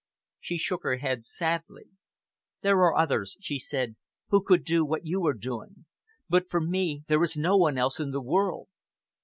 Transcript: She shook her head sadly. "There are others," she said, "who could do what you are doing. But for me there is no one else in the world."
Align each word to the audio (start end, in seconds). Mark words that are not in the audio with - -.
She 0.39 0.57
shook 0.57 0.81
her 0.81 0.95
head 0.95 1.27
sadly. 1.27 1.91
"There 2.61 2.77
are 2.77 2.97
others," 2.97 3.37
she 3.39 3.59
said, 3.59 3.97
"who 4.29 4.41
could 4.43 4.63
do 4.63 4.83
what 4.83 5.05
you 5.05 5.23
are 5.27 5.35
doing. 5.35 5.85
But 6.27 6.49
for 6.49 6.59
me 6.59 7.03
there 7.07 7.21
is 7.21 7.37
no 7.37 7.55
one 7.55 7.77
else 7.77 7.99
in 7.99 8.09
the 8.09 8.19
world." 8.19 8.69